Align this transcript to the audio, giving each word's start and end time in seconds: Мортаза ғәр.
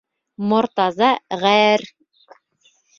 Мортаза 0.51 1.11
ғәр. 1.45 1.87